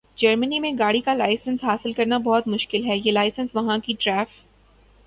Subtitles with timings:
[0.17, 3.93] ۔جرمنی میں گاڑی کا لائسنس حاصل کرنا بہت مشکل کام ہے۔ یہ لائسنس وہاں کی
[3.99, 4.41] ٹریف